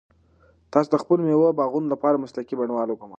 تاسو 0.71 0.87
د 0.91 0.95
خپلو 1.03 1.21
مېوو 1.27 1.49
د 1.53 1.57
باغونو 1.59 1.91
لپاره 1.93 2.21
مسلکي 2.23 2.53
بڼوال 2.59 2.87
وګمارئ. 2.89 3.09